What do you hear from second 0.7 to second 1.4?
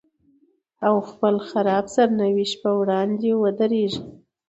او خپل